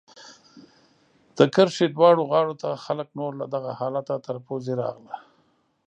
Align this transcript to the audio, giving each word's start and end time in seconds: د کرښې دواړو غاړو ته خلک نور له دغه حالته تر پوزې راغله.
د 1.37 1.39
کرښې 1.53 1.87
دواړو 1.89 2.21
غاړو 2.31 2.53
ته 2.61 2.69
خلک 2.85 3.07
نور 3.19 3.31
له 3.41 3.45
دغه 3.53 3.71
حالته 3.79 4.13
تر 4.25 4.35
پوزې 4.45 4.73
راغله. 4.81 5.15